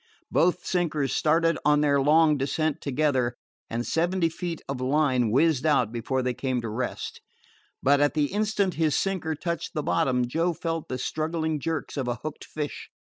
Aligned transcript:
Both 0.31 0.65
sinkers 0.65 1.15
started 1.15 1.59
on 1.63 1.81
their 1.81 2.01
long 2.01 2.35
descent 2.35 2.81
together, 2.81 3.35
and 3.69 3.85
seventy 3.85 4.29
feet 4.29 4.59
of 4.67 4.81
line 4.81 5.29
whizzed 5.29 5.63
out 5.63 5.91
before 5.91 6.23
they 6.23 6.33
came 6.33 6.59
to 6.61 6.69
rest. 6.69 7.21
But 7.83 8.01
at 8.01 8.15
the 8.15 8.33
instant 8.33 8.73
his 8.73 8.97
sinker 8.97 9.35
touched 9.35 9.75
the 9.75 9.83
bottom 9.83 10.25
Joe 10.27 10.53
felt 10.53 10.87
the 10.89 10.97
struggling 10.97 11.59
jerks 11.59 11.97
of 11.97 12.07
a 12.07 12.15
hooked 12.15 12.45
fish. 12.45 12.89